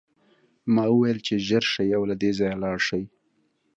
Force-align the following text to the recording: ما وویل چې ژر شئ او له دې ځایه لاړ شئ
ما 0.73 0.85
وویل 0.89 1.19
چې 1.27 1.33
ژر 1.47 1.63
شئ 1.73 1.89
او 1.97 2.03
له 2.09 2.15
دې 2.21 2.31
ځایه 2.39 2.57
لاړ 2.63 2.77
شئ 2.87 3.03